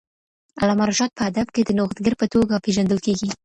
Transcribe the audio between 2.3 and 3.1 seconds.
توګه پېژندل